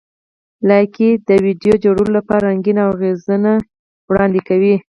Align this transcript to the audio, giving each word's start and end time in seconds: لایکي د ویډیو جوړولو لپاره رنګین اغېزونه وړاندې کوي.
لایکي 0.69 1.09
د 1.27 1.29
ویډیو 1.45 1.73
جوړولو 1.83 2.11
لپاره 2.17 2.43
رنګین 2.47 2.77
اغېزونه 2.91 3.51
وړاندې 4.11 4.41
کوي. 4.47 4.75